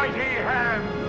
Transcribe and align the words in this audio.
mighty 0.00 0.18
hand. 0.18 0.99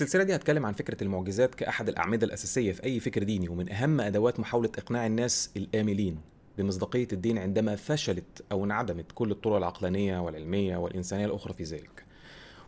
في 0.00 0.04
السلسلة 0.04 0.24
دي 0.24 0.34
هتكلم 0.34 0.66
عن 0.66 0.72
فكرة 0.72 1.04
المعجزات 1.04 1.54
كأحد 1.54 1.88
الأعمدة 1.88 2.26
الأساسية 2.26 2.72
في 2.72 2.84
أي 2.84 3.00
فكر 3.00 3.22
ديني 3.22 3.48
ومن 3.48 3.72
أهم 3.72 4.00
أدوات 4.00 4.40
محاولة 4.40 4.70
إقناع 4.78 5.06
الناس 5.06 5.50
الآملين 5.56 6.20
بمصداقية 6.58 7.08
الدين 7.12 7.38
عندما 7.38 7.76
فشلت 7.76 8.44
أو 8.52 8.64
انعدمت 8.64 9.06
كل 9.14 9.30
الطرق 9.30 9.56
العقلانية 9.56 10.18
والعلمية 10.18 10.76
والإنسانية 10.76 11.26
الأخرى 11.26 11.52
في 11.52 11.62
ذلك. 11.62 12.04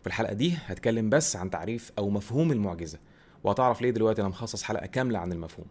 في 0.01 0.07
الحلقة 0.07 0.33
دي 0.33 0.57
هتكلم 0.65 1.09
بس 1.09 1.35
عن 1.35 1.49
تعريف 1.49 1.91
أو 1.97 2.09
مفهوم 2.09 2.51
المعجزة 2.51 2.99
وهتعرف 3.43 3.81
ليه 3.81 3.91
دلوقتي 3.91 4.21
أنا 4.21 4.29
مخصص 4.29 4.63
حلقة 4.63 4.85
كاملة 4.85 5.19
عن 5.19 5.31
المفهوم. 5.31 5.67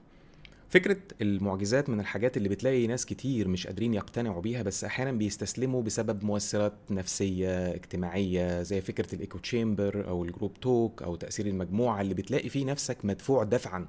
فكرة 0.73 0.97
المعجزات 1.23 1.89
من 1.89 2.01
الحاجات 2.01 2.37
اللي 2.37 2.49
بتلاقي 2.49 2.87
ناس 2.87 3.07
كتير 3.07 3.49
مش 3.49 3.67
قادرين 3.67 3.95
يقتنعوا 3.95 4.41
بيها 4.41 4.63
بس 4.63 4.85
أحيانا 4.85 5.13
بيستسلموا 5.13 5.83
بسبب 5.83 6.25
مؤثرات 6.25 6.73
نفسية 6.91 7.75
اجتماعية 7.75 8.63
زي 8.63 8.81
فكرة 8.81 9.15
ال 9.15 9.39
echo 9.39 9.64
chamber 9.64 10.09
أو 10.09 10.25
ال 10.25 10.30
group 10.30 10.55
talk 10.61 11.03
أو 11.03 11.17
تأثير 11.17 11.47
المجموعة 11.47 12.01
اللي 12.01 12.15
بتلاقي 12.15 12.49
فيه 12.49 12.65
نفسك 12.65 13.05
مدفوع 13.05 13.45
دفعا 13.45 13.87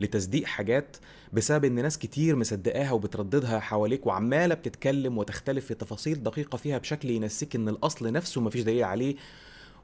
لتصديق 0.00 0.44
حاجات 0.44 0.96
بسبب 1.32 1.64
إن 1.64 1.74
ناس 1.74 1.98
كتير 1.98 2.36
مصدقاها 2.36 2.92
وبترددها 2.92 3.60
حواليك 3.60 4.06
وعمالة 4.06 4.54
بتتكلم 4.54 5.18
وتختلف 5.18 5.66
في 5.66 5.74
تفاصيل 5.74 6.22
دقيقة 6.22 6.56
فيها 6.56 6.78
بشكل 6.78 7.10
ينسيك 7.10 7.56
إن 7.56 7.68
الأصل 7.68 8.12
نفسه 8.12 8.40
مفيش 8.40 8.62
دليل 8.62 8.84
عليه 8.84 9.16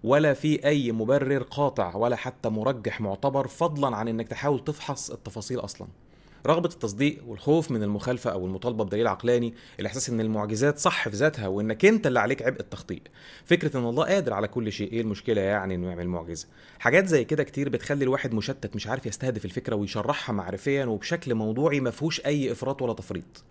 ولا 0.04 0.34
في 0.34 0.64
أي 0.64 0.92
مبرر 0.92 1.42
قاطع 1.42 1.96
ولا 1.96 2.16
حتى 2.16 2.48
مرجح 2.48 3.00
معتبر 3.00 3.46
فضلا 3.48 3.96
عن 3.96 4.08
إنك 4.08 4.28
تحاول 4.28 4.64
تفحص 4.64 5.10
التفاصيل 5.10 5.60
أصلا. 5.60 5.88
رغبة 6.46 6.68
التصديق 6.68 7.22
والخوف 7.26 7.70
من 7.70 7.82
المخالفة 7.82 8.30
أو 8.30 8.46
المطالبة 8.46 8.84
بدليل 8.84 9.06
عقلاني، 9.06 9.54
الإحساس 9.80 10.10
إن 10.10 10.20
المعجزات 10.20 10.78
صح 10.78 11.08
في 11.08 11.16
ذاتها 11.16 11.48
وإنك 11.48 11.84
أنت 11.84 12.06
اللي 12.06 12.20
عليك 12.20 12.42
عبء 12.42 12.60
التخطيط، 12.60 13.02
فكرة 13.44 13.78
إن 13.78 13.84
الله 13.84 14.04
قادر 14.04 14.32
على 14.32 14.48
كل 14.48 14.72
شيء، 14.72 14.92
إيه 14.92 15.00
المشكلة 15.00 15.40
يعني 15.40 15.74
إنه 15.74 15.88
يعمل 15.88 16.08
معجزة؟ 16.08 16.46
حاجات 16.78 17.06
زي 17.06 17.24
كده 17.24 17.44
كتير 17.44 17.68
بتخلي 17.68 18.04
الواحد 18.04 18.34
مشتت 18.34 18.76
مش 18.76 18.86
عارف 18.86 19.06
يستهدف 19.06 19.44
الفكرة 19.44 19.76
ويشرحها 19.76 20.32
معرفيا 20.32 20.84
وبشكل 20.84 21.34
موضوعي 21.34 21.80
مفهوش 21.80 22.20
أي 22.26 22.52
إفراط 22.52 22.82
ولا 22.82 22.92
تفريط. 22.92 23.44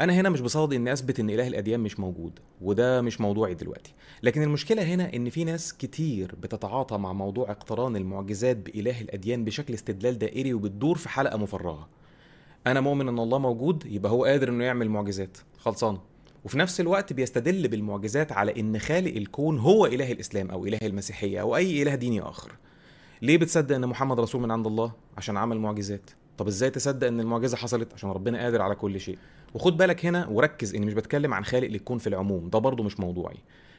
أنا 0.00 0.12
هنا 0.12 0.28
مش 0.28 0.40
بصادق 0.40 0.74
اني 0.76 0.92
اثبت 0.92 1.20
ان 1.20 1.30
إله 1.30 1.46
الأديان 1.46 1.80
مش 1.80 2.00
موجود 2.00 2.38
وده 2.60 3.02
مش 3.02 3.20
موضوعي 3.20 3.54
دلوقتي. 3.54 3.94
لكن 4.22 4.42
المشكلة 4.42 4.82
هنا 4.82 5.14
إن 5.14 5.30
في 5.30 5.44
ناس 5.44 5.74
كتير 5.74 6.34
بتتعاطى 6.42 6.98
مع 6.98 7.12
موضوع 7.12 7.50
اقتران 7.50 7.96
المعجزات 7.96 8.56
بإله 8.56 9.00
الأديان 9.00 9.44
بشكل 9.44 9.74
استدلال 9.74 10.18
دائري 10.18 10.54
وبتدور 10.54 10.98
في 10.98 11.08
حلقة 11.08 11.36
مفرغة. 11.38 11.88
أنا 12.66 12.80
مؤمن 12.80 13.08
إن 13.08 13.18
الله 13.18 13.38
موجود 13.38 13.86
يبقى 13.86 14.12
هو 14.12 14.24
قادر 14.24 14.48
إنه 14.48 14.64
يعمل 14.64 14.88
معجزات. 14.88 15.38
خلصانة. 15.58 16.00
وفي 16.44 16.58
نفس 16.58 16.80
الوقت 16.80 17.12
بيستدل 17.12 17.68
بالمعجزات 17.68 18.32
على 18.32 18.60
إن 18.60 18.78
خالق 18.78 19.16
الكون 19.16 19.58
هو 19.58 19.86
إله 19.86 20.12
الإسلام 20.12 20.50
أو 20.50 20.66
إله 20.66 20.78
المسيحية 20.82 21.40
أو 21.40 21.56
أي 21.56 21.82
إله 21.82 21.94
ديني 21.94 22.20
آخر. 22.20 22.52
ليه 23.22 23.38
بتصدق 23.38 23.74
إن 23.74 23.86
محمد 23.86 24.20
رسول 24.20 24.40
من 24.42 24.50
عند 24.50 24.66
الله؟ 24.66 24.92
عشان 25.16 25.36
عمل 25.36 25.58
معجزات. 25.58 26.10
طب 26.38 26.46
إزاي 26.46 26.70
تصدق 26.70 27.06
إن 27.06 27.20
المعجزة 27.20 27.56
حصلت؟ 27.56 27.94
عشان 27.94 28.10
ربنا 28.10 28.42
قادر 28.42 28.62
على 28.62 28.74
كل 28.74 29.00
شيء. 29.00 29.18
وخد 29.54 29.76
بالك 29.76 30.06
هنا 30.06 30.26
وركز 30.28 30.74
إني 30.74 30.86
مش 30.86 30.94
بتكلم 30.94 31.34
عن 31.34 31.44
خالق 31.44 31.68
للكون 31.68 31.98
في 31.98 32.06
العموم 32.06 32.48
ده 32.50 32.58
برضه 32.58 32.84
مش 32.84 33.00
موضوعي. 33.00 33.36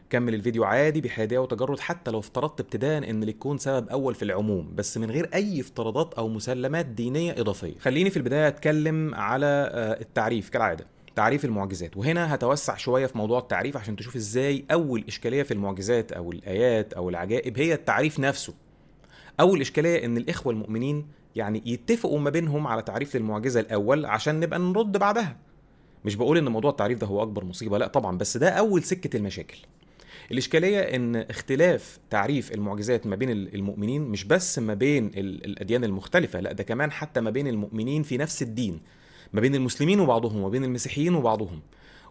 كمل 0.10 0.34
الفيديو 0.34 0.64
عادي 0.64 1.02
بحيادية 1.02 1.40
وتجرد 1.40 1.80
حتى 1.80 2.12
لو 2.12 2.20
افترضت 2.20 2.60
ابتداء 2.60 3.10
إن 3.10 3.24
للكون 3.24 3.58
سبب 3.58 3.90
أول 3.90 4.16
في 4.16 4.24
العموم 4.24 4.72
بس 4.76 4.98
من 4.98 5.12
غير 5.12 5.30
أي 5.34 5.62
افتراضات 5.62 6.14
أو 6.14 6.28
مسلمات 6.28 6.86
دينية 6.86 7.32
إضافية. 7.32 7.80
خليني 7.80 8.10
في 8.10 8.18
البداية 8.18 8.48
أتكلم 8.48 9.16
على 9.16 9.46
آه، 9.46 10.02
التعريف 10.02 10.50
كالعادة 10.50 10.86
تعريف 11.16 11.46
المعجزات. 11.46 11.98
وهنا 11.98 12.36
هتوسع 12.36 12.76
شوية 12.76 13.06
في 13.06 13.18
موضوع 13.18 13.40
التعريف 13.40 13.78
عشان 13.78 13.96
تشوف 13.96 14.16
إزاي 14.16 14.66
أول 14.72 15.04
إشكالية 15.08 15.44
في 15.44 15.54
المعجزات 15.54 16.12
أو 16.12 16.32
الآيات 16.32 16.94
أو 16.94 17.10
العجائب 17.10 17.60
هي 17.60 17.74
التعريف 17.74 18.20
نفسه. 18.20 18.54
اول 19.40 19.62
اشكاليه 19.62 20.06
إن 20.06 20.18
الإخوة 20.18 20.54
المؤمنين 20.54 21.08
يعني 21.36 21.62
يتفقوا 21.66 22.20
ما 22.20 22.30
بينهم 22.30 22.68
على 22.68 22.82
تعريف 22.82 23.16
للمعجزه 23.16 23.60
الأول 23.60 24.06
عشان 24.06 24.40
نبقى 24.40 24.60
نرد 24.60 24.98
بعدها. 24.98 25.38
مش 26.06 26.16
بقول 26.16 26.38
إن 26.38 26.48
موضوع 26.48 26.72
التعريف 26.72 27.00
ده 27.00 27.08
هو 27.08 27.24
أكبر 27.24 27.46
مصيبة 27.46 27.78
لأ 27.78 27.88
طبعا 27.88 28.18
بس 28.18 28.38
ده 28.38 28.50
أول 28.50 28.84
سكة 28.84 29.18
المشاكل. 29.18 29.58
الإشكالية 30.32 30.80
إن 30.80 31.16
اختلاف 31.16 32.00
تعريف 32.10 32.52
المعجزات 32.52 33.08
ما 33.08 33.16
بين 33.16 33.30
المؤمنين 33.30 34.02
مش 34.02 34.24
بس 34.24 34.60
ما 34.60 34.74
بين 34.74 35.06
ال- 35.08 35.46
الأديان 35.46 35.84
المختلفة 35.84 36.40
لأ 36.40 36.52
ده 36.52 36.64
كمان 36.64 36.92
حتى 36.92 37.22
ما 37.22 37.30
بين 37.30 37.48
المؤمنين 37.48 38.04
في 38.04 38.18
نفس 38.18 38.42
الدين 38.42 38.80
ما 39.34 39.42
بين 39.42 39.56
المسلمين 39.56 40.00
وبعضهم 40.00 40.42
وبين 40.44 40.64
المسيحيين 40.64 41.16
وبعضهم. 41.16 41.60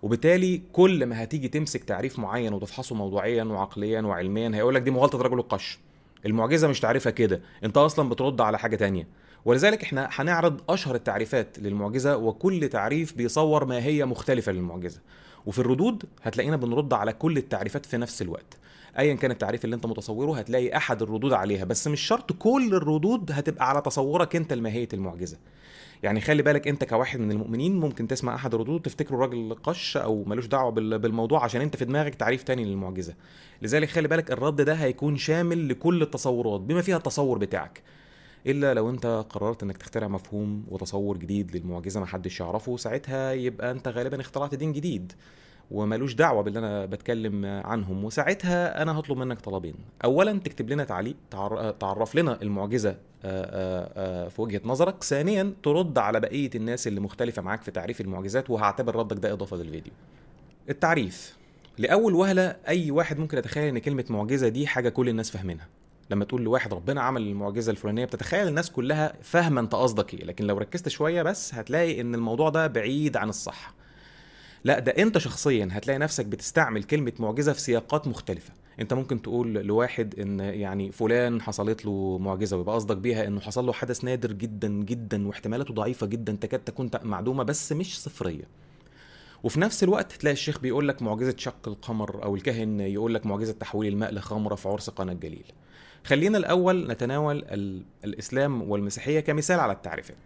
وبالتالي 0.02 0.62
كل 0.72 1.06
ما 1.06 1.22
هتيجي 1.22 1.48
تمسك 1.48 1.84
تعريف 1.84 2.18
معين 2.18 2.52
وتفحصه 2.52 2.94
موضوعيا 2.94 3.44
وعقليا 3.44 4.00
وعلميا 4.00 4.50
هيقول 4.54 4.74
لك 4.74 4.82
دي 4.82 4.90
مغالطة 4.90 5.18
رجل 5.18 5.38
القش. 5.38 5.78
المعجزة 6.26 6.68
مش 6.68 6.80
تعريفها 6.80 7.12
كده 7.12 7.40
أنت 7.64 7.76
أصلا 7.76 8.08
بترد 8.08 8.40
على 8.40 8.58
حاجة 8.58 8.76
تانية. 8.76 9.06
ولذلك 9.44 9.82
إحنا 9.82 10.08
هنعرض 10.12 10.60
أشهر 10.68 10.94
التعريفات 10.94 11.58
للمعجزة 11.58 12.16
وكل 12.16 12.68
تعريف 12.68 13.14
بيصور 13.16 13.64
ما 13.64 13.84
هي 13.84 14.04
مختلفة 14.04 14.52
للمعجزة. 14.52 15.00
وفي 15.46 15.58
الردود 15.58 16.04
هتلاقينا 16.22 16.56
بنرد 16.56 16.92
على 16.92 17.12
كل 17.12 17.36
التعريفات 17.36 17.86
في 17.86 17.96
نفس 17.96 18.22
الوقت. 18.22 18.56
ايا 18.98 19.14
كان 19.14 19.30
التعريف 19.30 19.64
اللي 19.64 19.76
أنت 19.76 19.86
متصوره 19.86 20.38
هتلاقي 20.38 20.76
أحد 20.76 21.02
الردود 21.02 21.32
عليها 21.32 21.64
بس 21.64 21.88
مش 21.88 22.00
شرط 22.00 22.32
كل 22.32 22.74
الردود 22.74 23.32
هتبقى 23.32 23.68
على 23.68 23.80
تصورك 23.80 24.36
أنت 24.36 24.52
لماهية 24.52 24.88
المعجزة. 24.92 25.36
يعني 26.02 26.20
خلي 26.20 26.42
بالك 26.42 26.68
انت 26.68 26.84
كواحد 26.84 27.20
من 27.20 27.30
المؤمنين 27.32 27.80
ممكن 27.80 28.08
تسمع 28.08 28.34
أحد 28.34 28.54
الردود 28.54 28.82
تفتكره 28.82 29.16
راجل 29.16 29.56
قش 29.62 29.96
أو 29.96 30.24
ملوش 30.24 30.46
دعوة 30.46 30.70
بال- 30.70 30.98
بالموضوع 30.98 31.44
عشان 31.44 31.60
انت 31.60 31.76
في 31.76 31.84
دماغك 31.84 32.14
تعريف 32.14 32.42
تاني 32.42 32.64
للمعجزة. 32.64 33.14
لذلك 33.62 33.88
خلي 33.88 34.08
بالك 34.08 34.30
الرد 34.30 34.60
ده 34.60 34.74
هيكون 34.74 35.16
شامل 35.16 35.68
لكل 35.68 36.02
التصورات 36.02 36.60
بما 36.60 36.82
فيها 36.82 36.96
التصور 36.96 37.38
بتاعك. 37.38 37.82
إلا 38.46 38.74
لو 38.74 38.90
انت 38.90 39.24
قررت 39.30 39.62
إنك 39.62 39.76
تخترع 39.76 40.08
مفهوم 40.08 40.64
وتصور 40.68 41.16
جديد 41.16 41.56
للمعجزة 41.56 42.00
ما 42.00 42.06
حدش 42.06 42.40
يعرفه 42.40 42.76
ساعتها 42.76 43.32
يبقى 43.32 43.70
انت 43.70 43.88
غالبا 43.88 44.20
اخترعت 44.20 44.54
دين 44.54 44.72
جديد. 44.72 45.12
وملوش 45.70 46.14
دعوة 46.14 46.42
باللي 46.42 46.58
أنا 46.58 46.86
بتكلم 46.86 47.44
عنهم. 47.46 48.04
وساعتها 48.04 48.82
أنا 48.82 48.98
هطلب 48.98 49.18
منك 49.18 49.40
طلبين. 49.40 49.74
اولا 50.04 50.38
تكتب 50.38 50.70
لنا 50.70 50.84
تعليق 50.84 51.16
تعر- 51.30 51.70
تعرف 51.70 52.14
لنا 52.14 52.42
المعجزة 52.42 52.90
آه، 52.90 52.94
آه، 53.24 54.24
آه، 54.26 54.28
في 54.28 54.42
وجهة 54.42 54.60
نظرك. 54.64 55.02
ثانيا 55.04 55.52
ترد 55.62 55.98
على 55.98 56.20
بقية 56.20 56.50
الناس 56.54 56.86
اللي 56.86 57.00
مختلفة 57.00 57.42
معاك 57.42 57.62
في 57.62 57.70
تعريف 57.70 58.00
المعجزات 58.00 58.50
وهعتبر 58.50 58.96
ردك 58.96 59.16
ده 59.18 59.32
إضافة 59.32 59.56
للفيديو. 59.56 59.92
التعريف. 60.70 61.36
لأول 61.78 62.14
وهلة 62.14 62.56
أي 62.68 62.90
واحد 62.90 63.18
ممكن 63.18 63.38
يتخيل 63.38 63.68
إن 63.68 63.78
كلمة 63.78 64.04
معجزة 64.10 64.48
دي 64.48 64.66
حاجة 64.66 64.88
كل 64.88 65.08
الناس 65.08 65.30
فاهمينها. 65.30 65.66
لما 66.10 66.24
تقول 66.24 66.42
لواحد 66.42 66.74
ربنا 66.74 67.00
عمل 67.02 67.22
المعجزة 67.22 67.72
الفلانية 67.72 68.04
بتتخيل 68.04 68.48
الناس 68.48 68.70
كلها 68.70 69.12
فاهمة 69.22 69.60
أنت 69.60 69.74
قصدك 69.74 70.14
إيه. 70.14 70.24
لكن 70.24 70.44
لو 70.44 70.58
ركزت 70.58 70.88
شوية 70.88 71.22
بس 71.22 71.54
هتلاقي 71.54 72.00
إن 72.00 72.14
الموضوع 72.14 72.48
ده 72.48 72.66
بعيد 72.66 73.16
عن 73.16 73.28
الصح. 73.28 73.74
لا 74.66 74.78
ده 74.78 74.92
انت 74.92 75.18
شخصيا 75.18 75.68
هتلاقي 75.72 75.98
نفسك 75.98 76.26
بتستعمل 76.26 76.84
كلمة 76.84 77.12
معجزة 77.18 77.52
في 77.52 77.60
سياقات 77.60 78.08
مختلفة. 78.08 78.52
انت 78.80 78.92
ممكن 78.94 79.22
تقول 79.22 79.52
لواحد 79.54 80.14
إن 80.20 80.40
يعني 80.40 80.92
فلان 80.92 81.42
حصلت 81.42 81.84
له 81.84 82.18
معجزة 82.18 82.56
ويبقى 82.56 82.74
قصدك 82.74 82.96
بيها 82.96 83.26
إنه 83.26 83.40
حصل 83.40 83.66
له 83.66 83.72
حدث 83.72 84.04
نادر 84.04 84.32
جدا 84.32 84.68
جدا 84.68 85.26
واحتمالاته 85.28 85.74
ضعيفة 85.74 86.06
جدا 86.06 86.38
تكاد 86.40 86.60
تكون 86.60 86.90
معدومة 87.02 87.42
بس 87.42 87.72
مش 87.72 88.00
صفرية. 88.00 88.44
وفي 89.44 89.60
نفس 89.60 89.82
الوقت 89.84 90.12
تلاقي 90.12 90.32
الشيخ 90.32 90.58
بيقول 90.60 90.88
لك 90.88 91.02
معجزة 91.02 91.34
شق 91.38 91.68
القمر 91.68 92.24
أو 92.24 92.34
الكاهن 92.34 92.80
يقول 92.80 93.14
لك 93.14 93.26
معجزة 93.26 93.52
تحويل 93.52 93.92
الماء 93.92 94.14
لخمره 94.14 94.54
في 94.54 94.68
عرس 94.68 94.90
قنا 94.90 95.12
الجليل 95.12 95.44
خلينا 96.04 96.38
الأول 96.38 96.86
نتناول 96.90 97.44
ال- 97.48 97.82
الإسلام 98.04 98.70
والمسيحية 98.70 99.20
كمثال 99.20 99.60
على 99.60 99.72
التعريفات. 99.72 100.16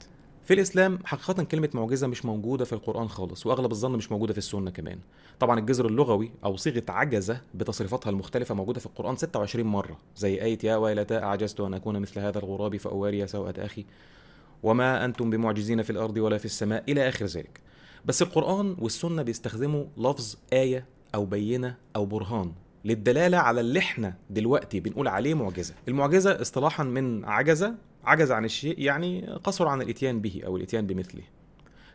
في 0.44 0.54
الإسلام 0.54 0.98
حقيقة 1.04 1.42
كلمة 1.42 1.68
معجزة 1.74 2.06
مش 2.06 2.24
موجودة 2.24 2.64
في 2.64 2.72
القرآن 2.72 3.08
خالص 3.08 3.46
وأغلب 3.46 3.72
الظن 3.72 3.92
مش 3.92 4.12
موجودة 4.12 4.32
في 4.32 4.38
السنة 4.38 4.70
كمان. 4.70 4.98
طبعا 5.40 5.58
الجذر 5.58 5.86
اللغوي 5.86 6.32
أو 6.44 6.56
صيغة 6.56 6.82
عجزة 6.88 7.40
بتصريفاتها 7.54 8.10
المختلفة 8.10 8.54
موجودة 8.54 8.80
في 8.80 8.86
القرآن 8.86 9.16
26 9.16 9.66
مرة 9.66 9.98
زي 10.16 10.42
آية 10.42 10.58
يا 10.64 10.76
ويلتى 10.76 11.18
أعجزت 11.18 11.60
أن 11.60 11.74
أكون 11.74 11.98
مثل 12.00 12.20
هذا 12.20 12.38
الغراب 12.38 12.76
فأواري 12.76 13.26
سوءة 13.26 13.54
أخي. 13.58 13.84
وما 14.62 15.04
أنتم 15.04 15.30
بمعجزين 15.30 15.82
في 15.82 15.90
الأرض 15.90 16.16
ولا 16.16 16.38
في 16.38 16.44
السماء 16.44 16.84
إلى 16.88 17.08
آخر 17.08 17.26
ذلك. 17.26 17.60
بس 18.04 18.22
القرآن 18.22 18.76
والسنة 18.78 19.22
بيستخدموا 19.22 19.84
لفظ 19.96 20.36
آية 20.52 20.84
أو 21.14 21.24
بينة 21.24 21.76
أو 21.96 22.06
برهان 22.06 22.52
للدلالة 22.84 23.38
على 23.38 23.60
اللي 23.60 23.78
إحنا 23.78 24.14
دلوقتي 24.30 24.80
بنقول 24.80 25.08
عليه 25.08 25.34
معجزة. 25.34 25.74
المعجزة 25.88 26.40
اصطلاحا 26.40 26.84
من 26.84 27.24
عجزة 27.24 27.74
عجز 28.04 28.32
عن 28.32 28.44
الشيء 28.44 28.78
يعني 28.78 29.26
قصر 29.44 29.68
عن 29.68 29.82
الإتيان 29.82 30.20
به 30.20 30.42
أو 30.46 30.56
الإتيان 30.56 30.86
بمثله. 30.86 31.22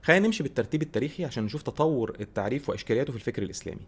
خلينا 0.01 0.27
نمشي 0.27 0.43
بالترتيب 0.43 0.81
التاريخي 0.81 1.25
عشان 1.25 1.43
نشوف 1.43 1.61
تطور 1.61 2.17
التعريف 2.19 2.69
وإشكالياته 2.69 3.11
في 3.11 3.17
الفكر 3.17 3.43
الإسلامي. 3.43 3.87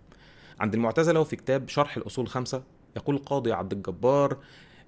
عند 0.60 0.74
المعتزلة 0.74 1.20
وفي 1.20 1.36
كتاب 1.36 1.70
شرح 1.70 1.98
الأصول 1.98 2.26
الخمسه 2.26 2.64
يقول 2.96 3.16
القاضي 3.16 3.52
عبد 3.52 3.74
الجبار 3.74 4.38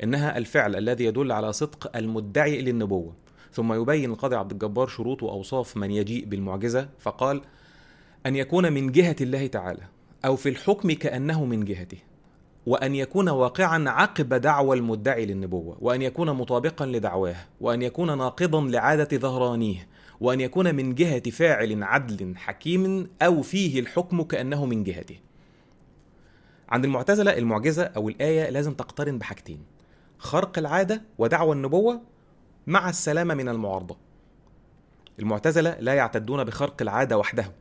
إنها 0.04 0.38
الفعل 0.38 0.76
الذي 0.76 1.06
يدل 1.06 1.32
على 1.32 1.54
صدق 1.54 1.98
المدعي 1.98 2.62
للنبوة. 2.62 3.14
ثم 3.52 3.74
يبين 3.74 4.12
القاضي 4.12 4.36
عبد 4.36 4.52
الجبار 4.52 4.88
شروط 4.88 5.24
وأوصاف 5.24 5.78
من 5.78 5.92
يجيء 5.92 6.26
بالمعجزة 6.26 6.90
فقال 7.00 7.42
أن 8.26 8.36
يكون 8.36 8.74
من 8.74 8.92
جهة 8.92 9.16
الله 9.22 9.48
تعالى 9.48 9.84
أو 10.26 10.36
في 10.36 10.50
الحكم 10.50 10.92
كأنه 10.92 11.46
من 11.46 11.66
جهته. 11.66 11.98
وأن 12.66 12.96
يكون 12.96 13.30
واقعا 13.30 13.90
عقب 13.90 14.34
دعوى 14.34 14.78
المدعي 14.78 15.26
للنبوة 15.26 15.78
وأن 15.82 16.02
يكون 16.02 16.32
مطابقا 16.32 16.86
لدعواه 16.86 17.36
وأن 17.62 17.82
يكون 17.82 18.18
ناقضا 18.18 18.62
لعادة 18.62 19.18
ظهرانيه 19.18 19.88
وأن 20.22 20.42
يكون 20.42 20.76
من 20.76 20.96
جهة 20.96 21.32
فاعل 21.32 21.84
عدل 21.84 22.38
حكيم 22.38 23.10
أو 23.22 23.42
فيه 23.42 23.80
الحكم 23.80 24.22
كأنه 24.22 24.66
من 24.66 24.84
جهته. 24.84 25.20
عند 26.70 26.86
المعتزلة 26.86 27.38
المعجزة 27.38 27.84
أو 27.84 28.10
الآية 28.10 28.50
لازم 28.50 28.74
تقترن 28.74 29.18
بحاجتين 29.18 29.64
خرق 30.18 30.58
العادة 30.58 31.02
ودعوى 31.18 31.56
النبوة 31.56 32.02
مع 32.68 32.90
السلامة 32.90 33.34
من 33.34 33.50
المعارضة. 33.50 33.98
المعتزلة 35.20 35.78
لا 35.80 35.94
يعتدون 35.94 36.44
بخرق 36.44 36.82
العادة 36.82 37.18
وحده. 37.18 37.52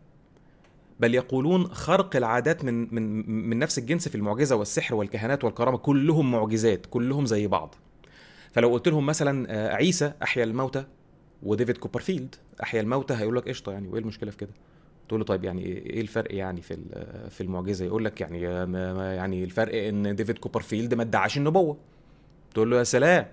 بل 1.00 1.14
يقولون 1.14 1.66
خرق 1.66 2.16
العادات 2.16 2.64
من 2.64 2.94
من 2.94 3.30
من 3.48 3.58
نفس 3.58 3.78
الجنس 3.78 4.08
في 4.08 4.14
المعجزة 4.14 4.56
والسحر 4.56 4.94
والكهنات 4.94 5.44
والكرامة 5.44 5.78
كلهم 5.78 6.30
معجزات 6.32 6.86
كلهم 6.86 7.26
زي 7.26 7.46
بعض. 7.46 7.74
فلو 8.52 8.68
قلت 8.72 8.88
لهم 8.88 9.06
مثلا 9.06 9.46
آه، 9.50 9.74
عيسى 9.74 10.12
أحيا 10.22 10.44
الموتى 10.44 10.84
وديفيد 11.42 11.76
كوبرفيلد 11.78 12.34
أحيا 12.62 12.80
الموتى 12.80 13.14
هيقول 13.14 13.36
لك 13.36 13.48
قشطة 13.48 13.72
يعني 13.72 13.88
وإيه 13.88 14.00
المشكلة 14.00 14.30
في 14.30 14.36
كده؟ 14.36 14.50
تقول 15.08 15.20
له 15.20 15.26
طيب 15.26 15.44
يعني 15.44 15.62
إيه 15.66 16.00
الفرق 16.00 16.34
يعني 16.34 16.60
في 16.62 16.76
في 17.30 17.40
المعجزة؟ 17.40 17.84
يقول 17.84 18.04
لك 18.04 18.20
يعني 18.20 18.42
يعني 19.16 19.44
الفرق 19.44 19.74
إن 19.88 20.16
ديفيد 20.16 20.38
كوبرفيلد 20.38 20.94
ما 20.94 21.02
ادعاش 21.02 21.36
النبوة. 21.38 21.76
تقول 22.54 22.70
له 22.70 22.78
يا 22.78 22.84
سلام 22.84 23.26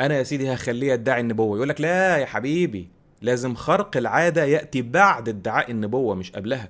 أنا 0.00 0.18
يا 0.18 0.22
سيدي 0.22 0.54
هخليه 0.54 0.92
يدعي 0.92 1.20
النبوة. 1.20 1.56
يقول 1.56 1.68
لك 1.68 1.80
لا 1.80 2.16
يا 2.16 2.26
حبيبي 2.26 2.88
لازم 3.22 3.54
خرق 3.54 3.96
العادة 3.96 4.44
يأتي 4.44 4.82
بعد 4.82 5.28
ادعاء 5.28 5.70
النبوة 5.70 6.14
مش 6.14 6.32
قبلها. 6.32 6.68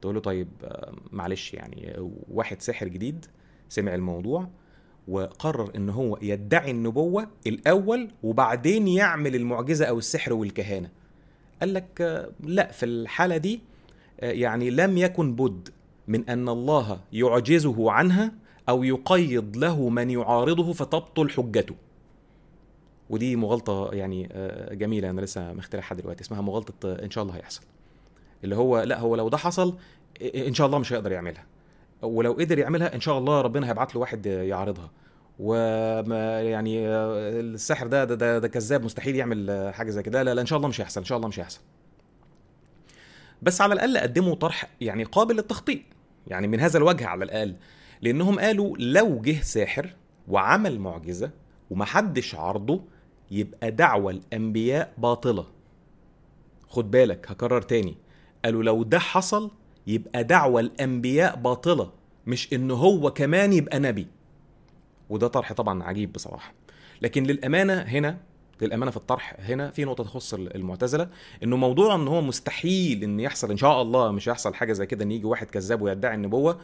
تقول 0.00 0.14
له 0.14 0.20
طيب 0.20 0.48
آه، 0.64 0.92
معلش 1.12 1.54
يعني 1.54 1.96
واحد 2.30 2.62
ساحر 2.62 2.88
جديد 2.88 3.26
سمع 3.68 3.94
الموضوع 3.94 4.48
وقرر 5.08 5.70
إن 5.76 5.90
هو 5.90 6.18
يدعي 6.22 6.70
النبوة 6.70 7.28
الأول 7.46 8.08
وبعدين 8.22 8.88
يعمل 8.88 9.34
المعجزة 9.34 9.84
أو 9.84 9.98
السحر 9.98 10.32
والكهانة. 10.32 10.90
قال 11.60 11.74
لك 11.74 12.00
آه، 12.00 12.30
لا 12.40 12.72
في 12.72 12.86
الحالة 12.86 13.36
دي 13.36 13.60
آه، 14.20 14.30
يعني 14.32 14.70
لم 14.70 14.98
يكن 14.98 15.34
بد 15.34 15.68
من 16.08 16.28
أن 16.28 16.48
الله 16.48 17.00
يعجزه 17.12 17.90
عنها 17.90 18.32
أو 18.68 18.84
يقيض 18.84 19.56
له 19.56 19.88
من 19.88 20.10
يعارضه 20.10 20.72
فتبطل 20.72 21.30
حجته. 21.30 21.74
ودي 23.10 23.36
مغالطة 23.36 23.90
يعني 23.92 24.28
آه، 24.32 24.74
جميلة 24.74 25.10
أنا 25.10 25.20
لسه 25.20 25.52
مخترعها 25.52 25.94
دلوقتي 25.94 26.22
اسمها 26.22 26.40
مغالطة 26.40 26.92
إن 26.92 27.10
شاء 27.10 27.24
الله 27.24 27.36
هيحصل. 27.36 27.62
اللي 28.44 28.56
هو 28.56 28.82
لا 28.82 28.98
هو 29.00 29.16
لو 29.16 29.28
ده 29.28 29.36
حصل 29.36 29.78
إن 30.34 30.54
شاء 30.54 30.66
الله 30.66 30.78
مش 30.78 30.92
هيقدر 30.92 31.12
يعملها. 31.12 31.44
ولو 32.02 32.32
قدر 32.32 32.58
يعملها 32.58 32.94
إن 32.94 33.00
شاء 33.00 33.18
الله 33.18 33.40
ربنا 33.40 33.68
هيبعت 33.70 33.94
له 33.94 34.00
واحد 34.00 34.26
يعارضها. 34.26 34.90
وما 35.38 36.40
يعني 36.40 36.88
السحر 36.88 37.86
ده 37.86 38.04
ده, 38.04 38.14
ده, 38.14 38.38
ده 38.38 38.48
كذاب 38.48 38.84
مستحيل 38.84 39.16
يعمل 39.16 39.70
حاجة 39.74 39.90
زي 39.90 40.02
كده. 40.02 40.22
لا 40.22 40.34
لا 40.34 40.40
إن 40.40 40.46
شاء 40.46 40.56
الله 40.56 40.68
مش 40.68 40.80
هيحصل 40.80 41.00
إن 41.00 41.06
شاء 41.06 41.16
الله 41.16 41.28
مش 41.28 41.40
هيحصل. 41.40 41.60
بس 43.42 43.60
على 43.60 43.74
الأقل 43.74 43.98
قدموا 43.98 44.34
طرح 44.34 44.70
يعني 44.80 45.04
قابل 45.04 45.36
للتخطيط 45.36 45.80
يعني 46.26 46.48
من 46.48 46.60
هذا 46.60 46.78
الوجه 46.78 47.06
على 47.06 47.24
الأقل. 47.24 47.56
لأنهم 48.02 48.40
قالوا 48.40 48.76
لو 48.78 49.20
جه 49.20 49.40
ساحر 49.42 49.94
وعمل 50.28 50.78
معجزة 50.80 51.30
ومحدش 51.70 52.34
عارضه 52.34 52.80
يبقى 53.30 53.70
دعوى 53.70 54.12
الأنبياء 54.12 54.92
باطلة. 54.98 55.46
خد 56.68 56.90
بالك 56.90 57.30
هكرر 57.30 57.62
تاني. 57.62 57.96
قالوا 58.44 58.62
لو 58.62 58.82
ده 58.82 58.98
حصل 58.98 59.50
يبقى 59.86 60.24
دعوى 60.24 60.60
الأنبياء 60.60 61.36
باطلة 61.36 61.90
مش 62.26 62.52
إن 62.52 62.70
هو 62.70 63.10
كمان 63.10 63.52
يبقى 63.52 63.78
نبي. 63.78 64.06
وده 65.10 65.26
طرح 65.26 65.52
طبعا 65.52 65.82
عجيب 65.82 66.12
بصراحة. 66.12 66.52
لكن 67.02 67.22
للأمانة 67.22 67.74
هنا 67.74 68.18
للأمانة 68.62 68.90
في 68.90 68.96
الطرح 68.96 69.36
هنا 69.38 69.70
في 69.70 69.84
نقطة 69.84 70.04
تخص 70.04 70.34
المعتزلة 70.34 71.08
إنه 71.42 71.56
موضوع 71.56 71.94
إن 71.94 72.08
هو 72.08 72.20
مستحيل 72.20 73.02
إن 73.02 73.20
يحصل 73.20 73.50
إن 73.50 73.56
شاء 73.56 73.82
الله 73.82 74.10
مش 74.12 74.28
هيحصل 74.28 74.54
حاجة 74.54 74.72
زي 74.72 74.86
كده 74.86 75.04
إن 75.04 75.12
يجي 75.12 75.24
واحد 75.26 75.46
كذاب 75.46 75.82
ويدعي 75.82 76.14
النبوه 76.14 76.58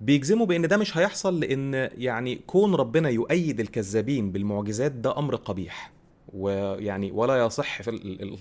بيجزموا 0.00 0.46
بإن 0.46 0.68
ده 0.68 0.76
مش 0.76 0.96
هيحصل 0.96 1.40
لأن 1.40 1.90
يعني 1.94 2.36
كون 2.46 2.74
ربنا 2.74 3.08
يؤيد 3.08 3.60
الكذابين 3.60 4.32
بالمعجزات 4.32 4.92
ده 4.92 5.18
أمر 5.18 5.34
قبيح. 5.36 5.90
ويعني 6.32 7.12
ولا 7.12 7.46
يصح 7.46 7.82
في 7.82 7.90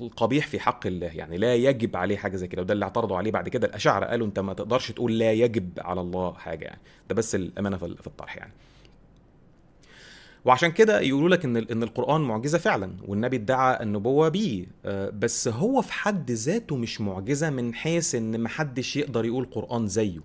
القبيح 0.01 0.47
في 0.47 0.59
حق 0.59 0.87
الله. 0.87 1.07
يعني 1.07 1.37
لا 1.37 1.55
يجب 1.55 1.95
عليه 1.95 2.17
حاجة 2.17 2.35
زي 2.35 2.47
كده 2.47 2.61
وده 2.61 2.73
اللي 2.73 2.85
اعترضوا 2.85 3.17
عليه 3.17 3.31
بعد 3.31 3.49
كده. 3.49 3.67
الاشاعره 3.67 4.05
قالوا 4.05 4.27
أنت 4.27 4.39
ما 4.39 4.53
تقدرش 4.53 4.91
تقول 4.91 5.19
لا 5.19 5.33
يجب 5.33 5.69
على 5.77 6.01
الله 6.01 6.33
حاجة 6.33 6.65
يعني. 6.65 6.81
ده 7.09 7.15
بس 7.15 7.35
الأمانة 7.35 7.77
في 7.77 8.07
الطرح 8.07 8.37
يعني. 8.37 8.53
وعشان 10.45 10.71
كده 10.71 10.99
يقولوا 11.01 11.29
لك 11.29 11.45
إن 11.45 11.57
إن 11.57 11.83
القرآن 11.83 12.21
معجزة 12.21 12.57
فعلا 12.57 12.93
والنبي 13.07 13.35
ادعى 13.35 13.83
النبوة 13.83 14.29
بيه. 14.29 14.65
آه، 14.85 15.09
بس 15.09 15.47
هو 15.47 15.81
في 15.81 15.93
حد 15.93 16.31
ذاته 16.31 16.75
مش 16.75 17.01
معجزة 17.01 17.49
من 17.49 17.73
حيث 17.73 18.15
إن 18.15 18.43
محدش 18.43 18.97
يقدر 18.97 19.25
يقول 19.25 19.45
قرآن 19.45 19.87
زيه. 19.87 20.19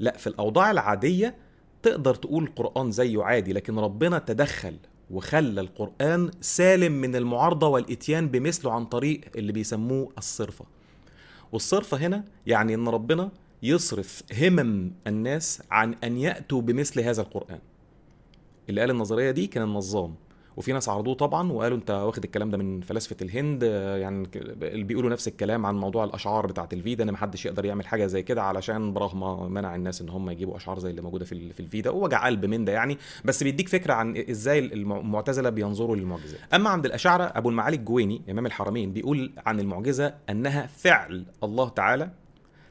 لا 0.00 0.16
في 0.16 0.26
الأوضاع 0.26 0.70
العادية 0.70 1.34
تقدر 1.82 2.14
تقول 2.14 2.44
القران 2.44 2.90
زيه 2.90 3.22
عادي 3.22 3.52
لكن 3.52 3.78
ربنا 3.78 4.18
تدخل 4.18 4.76
وخلى 5.10 5.60
القرآن 5.60 6.30
سالم 6.40 6.92
من 6.92 7.16
المعارضة 7.16 7.68
والإتيان 7.68 8.28
بمثله 8.28 8.72
عن 8.72 8.84
طريق 8.84 9.20
اللي 9.36 9.52
بيسموه 9.52 10.12
الصرفة. 10.18 10.64
والصرفة 11.52 11.96
هنا 11.96 12.24
يعني 12.46 12.74
إن 12.74 12.88
ربنا 12.88 13.30
يصرف 13.62 14.22
همم 14.40 14.92
الناس 15.06 15.62
عن 15.70 15.94
أن 16.04 16.18
يأتوا 16.18 16.60
بمثل 16.60 17.00
هذا 17.00 17.22
القرآن. 17.22 17.58
اللي 18.68 18.80
قال 18.80 18.90
النظرية 18.90 19.30
دي 19.30 19.46
كان 19.46 19.62
النظام. 19.62 20.14
وفي 20.58 20.72
ناس 20.72 20.88
عرضوه 20.88 21.14
طبعا 21.14 21.52
وقالوا 21.52 21.76
أنت 21.76 21.90
واخد 21.90 22.24
الكلام 22.24 22.50
ده 22.50 22.58
من 22.58 22.80
فلاسفة 22.80 23.16
الهند 23.22 23.62
يعني 24.02 24.28
اللي 24.62 24.84
بيقولوا 24.84 25.10
نفس 25.10 25.28
الكلام 25.28 25.66
عن 25.66 25.76
موضوع 25.76 26.04
الأشعار 26.04 26.46
بتاعه 26.46 26.68
الفيدا 26.72 27.04
إن 27.04 27.12
محدش 27.12 27.46
يقدر 27.46 27.64
يعمل 27.64 27.86
حاجة 27.86 28.06
زي 28.06 28.22
كده 28.22 28.42
علشان 28.42 28.92
برغم 28.92 29.52
منع 29.52 29.74
الناس 29.74 30.00
إن 30.00 30.08
هم 30.08 30.30
يجيبوا 30.30 30.56
أشعار 30.56 30.78
زي 30.78 30.90
اللي 30.90 31.02
موجودة 31.02 31.24
في 31.24 31.52
في 31.52 31.60
الفيدا 31.60 31.90
ووجع 31.90 32.26
قلب 32.26 32.44
من 32.44 32.64
ده 32.64 32.72
يعني. 32.72 32.98
بس 33.24 33.42
بيديك 33.42 33.68
فكرة 33.68 33.94
عن 33.94 34.16
إزاي 34.30 34.58
المعتزلة 34.58 35.50
بينظروا 35.50 35.96
للمعجزات 35.96 36.40
أما 36.54 36.70
عند 36.70 36.86
الاشاعره 36.86 37.24
أبو 37.24 37.48
المعالي 37.48 37.76
الجويني 37.76 38.22
إمام 38.30 38.46
الحرمين 38.46 38.92
بيقول 38.92 39.32
عن 39.46 39.60
المعجزة 39.60 40.14
أنها 40.30 40.66
فعل 40.66 41.26
الله 41.44 41.68
تعالى 41.68 42.10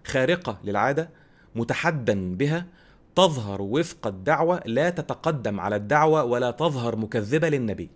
خارقة 0.05 0.57
للعادة 0.63 1.09
متحدا 1.55 2.35
بها 2.35 2.65
تظهر 3.17 3.61
وفق 3.61 4.07
الدعوة 4.07 4.61
لا 4.65 4.89
تتقدم 4.89 5.59
على 5.59 5.75
الدعوة 5.75 6.23
ولا 6.23 6.51
تظهر 6.51 6.95
مكذبة 6.95 7.49
للنبي. 7.49 7.89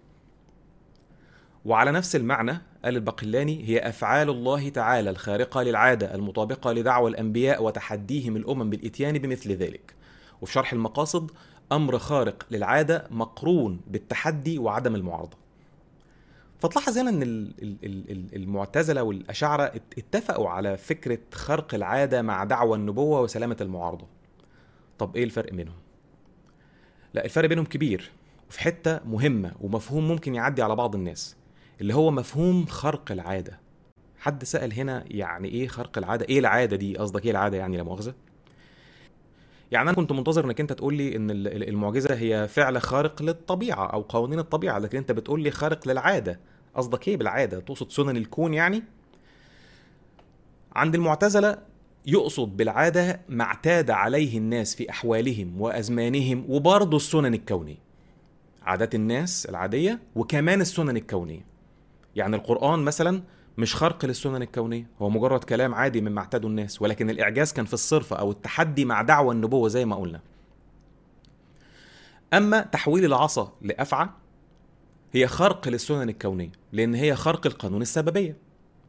وعلى 1.65 1.91
نفس 1.91 2.15
المعنى 2.15 2.51
قال 2.85 2.95
البقلاني 2.95 3.67
هي 3.67 3.79
أفعال 3.89 4.29
الله 4.29 4.69
تعالى 4.69 5.09
الخارقة 5.09 5.63
للعادة 5.63 6.15
المطابقة 6.15 6.73
لدعوة 6.73 7.09
الأنبياء 7.09 7.63
وتحديهم 7.63 8.35
الأمم 8.35 8.69
بالإتيان 8.69 9.17
بمثل 9.17 9.51
ذلك. 9.51 9.95
وفي 10.41 10.53
شرح 10.53 10.73
المقاصد 10.73 11.31
أمر 11.71 11.97
خارق 11.97 12.45
للعادة 12.51 13.07
مقرون 13.11 13.81
بالتحدي 13.87 14.59
وعدم 14.59 14.95
المعارضة. 14.95 15.37
فتلاحظ 16.59 16.97
هنا 16.97 17.09
إن 17.09 17.51
المعتزلة 18.33 19.03
والأشاعرة 19.03 19.63
اتفقوا 19.97 20.49
على 20.49 20.77
فكرة 20.77 21.19
خرق 21.33 21.75
العادة 21.75 22.21
مع 22.21 22.43
دعوى 22.43 22.77
النبوة 22.77 23.21
وسلامة 23.21 23.57
المعارضة. 23.61 24.20
طب 24.99 25.15
إيه 25.15 25.23
الفرق 25.23 25.53
بينهم؟ 25.53 25.75
لا 27.13 27.25
الفرق 27.25 27.49
بينهم 27.49 27.65
كبير 27.65 28.11
وفي 28.49 28.59
حتة 28.59 28.99
مهمة 29.05 29.51
ومفهوم 29.61 30.07
ممكن 30.07 30.35
يعدي 30.35 30.61
على 30.61 30.75
بعض 30.75 30.95
الناس 30.95 31.35
اللي 31.81 31.93
هو 31.93 32.11
مفهوم 32.11 32.65
خرق 32.65 33.11
العادة. 33.11 33.59
حد 34.19 34.43
سأل 34.43 34.73
هنا 34.73 35.03
يعني 35.07 35.47
إيه 35.47 35.67
خرق 35.67 35.97
العادة؟ 35.97 36.25
إيه 36.29 36.39
العادة 36.39 36.75
دي؟ 36.77 36.97
قصدك 36.97 37.25
إيه 37.25 37.31
العادة 37.31 37.57
يعني 37.57 37.77
لا 37.77 37.83
مؤاخذة؟ 37.83 38.13
يعني 39.71 39.89
أنا 39.89 39.95
كنت 39.95 40.11
منتظر 40.11 40.45
إنك 40.45 40.59
أنت 40.61 40.73
تقول 40.73 40.93
لي 40.93 41.15
إن 41.15 41.29
المعجزة 41.47 42.15
هي 42.15 42.47
فعل 42.47 42.81
خارق 42.81 43.21
للطبيعة 43.21 43.85
أو 43.85 44.01
قوانين 44.01 44.39
الطبيعة 44.39 44.79
لكن 44.79 44.97
أنت 44.97 45.11
بتقول 45.11 45.43
لي 45.43 45.51
خارق 45.51 45.87
للعادة. 45.87 46.39
قصدك 46.75 47.07
إيه 47.07 47.17
بالعادة؟ 47.17 47.59
تقصد 47.59 47.91
سنن 47.91 48.17
الكون 48.17 48.53
يعني؟ 48.53 48.83
عند 50.75 50.95
المعتزلة 50.95 51.57
يقصد 52.05 52.57
بالعادة 52.57 53.21
ما 53.29 53.43
اعتاد 53.43 53.91
عليه 53.91 54.37
الناس 54.37 54.75
في 54.75 54.89
أحوالهم 54.89 55.61
وأزمانهم 55.61 56.45
وبرضه 56.49 56.97
السنن 56.97 57.33
الكونية. 57.33 57.77
عادات 58.61 58.95
الناس 58.95 59.45
العادية 59.45 59.99
وكمان 60.15 60.61
السنن 60.61 60.97
الكونية. 60.97 61.45
يعني 62.15 62.35
القرآن 62.35 62.79
مثلا 62.79 63.23
مش 63.57 63.75
خرق 63.75 64.05
للسنن 64.05 64.41
الكونية. 64.41 64.87
هو 65.01 65.09
مجرد 65.09 65.43
كلام 65.43 65.75
عادي 65.75 66.01
مما 66.01 66.19
اعتادوا 66.21 66.49
الناس 66.49 66.81
ولكن 66.81 67.09
الإعجاز 67.09 67.53
كان 67.53 67.65
في 67.65 67.73
الصرف 67.73 68.13
أو 68.13 68.31
التحدي 68.31 68.85
مع 68.85 69.01
دعوى 69.01 69.35
النبوة 69.35 69.69
زي 69.69 69.85
ما 69.85 69.95
قلنا. 69.95 70.21
أما 72.33 72.61
تحويل 72.61 73.05
العصا 73.05 73.53
لأفعى 73.61 74.09
هي 75.11 75.27
خرق 75.27 75.67
للسنن 75.67 76.09
الكونية 76.09 76.51
لأن 76.71 76.95
هي 76.95 77.15
خرق 77.15 77.47
القانون 77.47 77.81
السببية. 77.81 78.37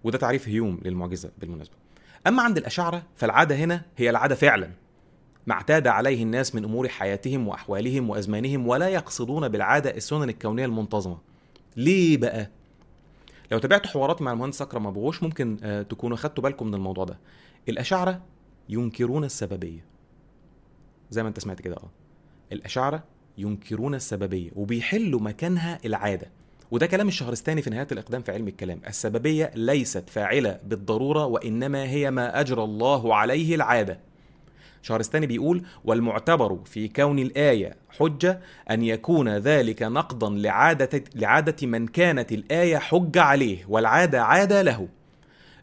وده 0.05 0.19
تعريف 0.19 0.49
هيوم 0.49 0.81
للمعجزة 0.85 1.31
بالمناسبة. 1.39 1.82
أما 2.27 2.43
عند 2.43 2.57
الاشاعره 2.57 3.03
فالعادة 3.17 3.57
هنا 3.57 3.83
هي 3.97 4.11
العادة 4.11 4.35
فعلا. 4.35 4.71
ما 5.47 5.55
اعتاد 5.55 5.87
عليه 5.87 6.23
الناس 6.23 6.55
من 6.55 6.65
أمور 6.65 6.89
حياتهم 6.89 7.49
وأحوالهم 7.49 8.11
وأزمانهم 8.11 8.67
ولا 8.67 8.89
يقصدون 8.89 9.49
بالعادة 9.49 9.91
السنن 9.97 10.29
الكونية 10.29 10.65
المنتظمة. 10.65 11.19
ليه 11.77 12.17
بقى؟ 12.17 12.51
لو 13.53 13.59
تابعت 13.59 13.87
حواراتي 13.87 14.25
مع 14.25 14.33
المهندس 14.33 14.63
أكرم 14.63 14.87
أبو 14.87 15.01
غوش 15.01 15.23
ممكن 15.23 15.59
آه، 15.63 15.83
تكونوا 15.83 16.17
خدتوا 16.17 16.43
بالكم 16.45 16.67
من 16.67 16.75
الموضوع 16.75 17.05
ده. 17.05 17.19
الاشاعره 17.69 18.23
ينكرون 18.69 19.25
السببية. 19.25 19.85
زي 21.11 21.23
ما 21.23 21.29
انت 21.29 21.41
سمعت 21.41 21.61
كده 21.61 21.77
آه. 21.77 21.91
الاشاعره 22.53 23.05
ينكرون 23.39 23.95
السببية 23.95 24.51
وبيحلوا 24.57 25.21
مكانها 25.21 25.79
العادة. 25.85 26.31
وده 26.73 26.87
كلام 26.87 27.09
الشهرستاني 27.09 27.63
في 27.63 27.71
نهاية 27.71 27.87
الإقدام 27.93 28.23
في 28.23 28.33
علم 28.33 28.49
الكلام. 28.49 28.81
السببية 28.89 29.51
ليست 29.55 30.11
فاعلة 30.11 30.59
بالضرورة 30.65 31.27
وإنما 31.27 31.83
هي 31.83 32.11
ما 32.11 32.41
اجرى 32.41 32.65
الله 32.65 33.15
عليه 33.15 33.55
العادة. 33.55 33.99
شهرستاني 34.83 35.27
بيقول 35.27 35.63
والمعتبر 35.85 36.59
في 36.65 36.89
كون 36.89 37.19
الآية 37.19 37.77
حجة 37.99 38.41
أن 38.71 38.83
يكون 38.83 39.29
ذلك 39.29 39.83
نقضا 39.83 40.31
لعادة, 40.31 41.05
لعادة 41.15 41.67
من 41.67 41.87
كانت 41.87 42.33
الآية 42.33 42.77
حجة 42.77 43.23
عليه 43.23 43.65
والعادة 43.69 44.23
عادة 44.23 44.63
له. 44.63 44.89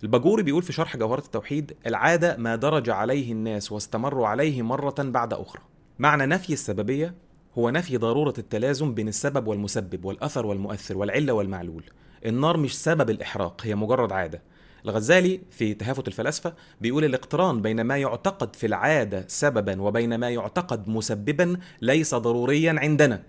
الباجوري 0.04 0.44
بيقول 0.44 0.64
في 0.64 0.74
شرح 0.74 0.98
جوهرة 0.98 1.26
التوحيد 1.26 1.74
العادة 1.88 2.38
ما 2.38 2.56
درج 2.56 2.90
عليه 2.90 3.32
الناس 3.32 3.72
واستمروا 3.72 4.28
عليه 4.28 4.62
مرة 4.62 4.96
بعد 5.00 5.34
أخرى. 5.34 5.62
معنى 6.00 6.26
نفي 6.26 6.54
السببية 6.54 7.14
هو 7.60 7.70
نفي 7.70 7.98
ضرورة 7.98 8.34
التلازم 8.38 8.94
بين 8.94 9.08
السبب 9.08 9.48
والمسبب 9.48 10.06
والأثر 10.06 10.46
والمؤثر 10.46 10.98
والعلة 10.98 11.34
والمعلول. 11.34 11.84
النار 12.26 12.58
مش 12.58 12.78
سبب 12.78 13.10
الإحراق 13.10 13.62
هي 13.64 13.76
مجرد 13.76 14.12
عادة. 14.12 14.42
الغزالي 14.86 15.42
في 15.52 15.74
تهافت 15.74 16.08
الفلاسفة 16.08 16.54
بيقول 16.82 17.06
الاقتران 17.06 17.62
بين 17.62 17.82
ما 17.82 17.98
يعتقد 17.98 18.56
في 18.56 18.68
العادة 18.68 19.26
سببا 19.28 19.82
وبين 19.82 20.16
ما 20.16 20.30
يعتقد 20.30 20.90
مسببا 20.90 21.58
ليس 21.82 22.16
ضروريا 22.16 22.76
عندنا. 22.78 23.24